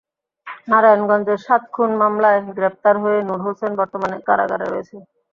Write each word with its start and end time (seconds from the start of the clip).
নারায়ণগঞ্জের 0.67 1.39
সাত 1.45 1.63
খুন 1.73 1.89
মামলায় 2.01 2.39
গ্রেপ্তার 2.57 2.95
হয়ে 3.03 3.19
নূর 3.27 3.39
হোসেন 3.45 3.71
বর্তমানে 3.79 4.17
কারাগারে 4.27 4.65
রয়েছেন। 4.67 5.01